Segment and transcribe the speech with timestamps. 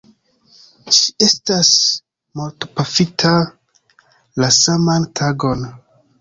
[0.99, 1.69] Ŝi estas
[2.41, 3.35] mortpafita
[4.45, 5.71] la saman tagon.